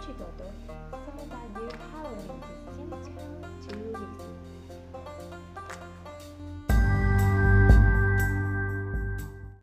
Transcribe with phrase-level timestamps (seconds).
[0.00, 0.46] 去多多，